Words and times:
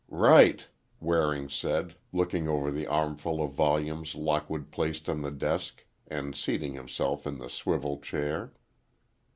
"Right," 0.09 0.67
Waring 0.99 1.47
said, 1.49 1.93
looking 2.11 2.47
over 2.47 2.71
the 2.71 2.87
armful 2.87 3.39
of 3.39 3.51
volumes 3.53 4.15
Lockwood 4.15 4.71
placed 4.71 5.07
on 5.07 5.21
the 5.21 5.29
desk 5.29 5.85
and 6.07 6.33
seating 6.35 6.73
himself 6.73 7.27
in 7.27 7.37
the 7.37 7.51
swivel 7.51 7.99
chair. 7.99 8.51